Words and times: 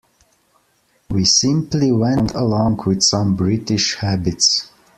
We 1.11 1.25
simply 1.25 1.91
went 1.91 2.33
along 2.33 2.81
with 2.87 3.03
some 3.03 3.35
British 3.35 3.93
habits. 3.97 4.71